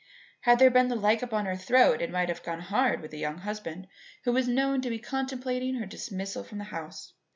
[0.39, 3.19] Had there been the like upon her throat it might have gone hard with the
[3.19, 3.87] young husband
[4.23, 7.13] who was known to be contemplating her dismissal from the house.